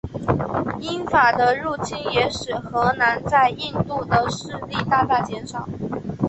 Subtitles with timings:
[0.79, 5.69] 英法的入侵也使荷兰在印度的势力大大减少。